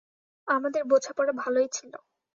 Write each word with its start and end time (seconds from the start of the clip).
আমাদের 0.47 0.81
বোঝাপড়া 0.85 1.33
ভালই 1.33 1.67
ছিল। 1.71 1.93